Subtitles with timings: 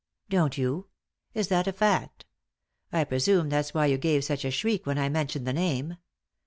[0.31, 0.87] "Don't you?
[1.35, 2.25] Is that a feet?
[2.91, 5.97] I presume that's why you gave such a shriek when I mentioned the name.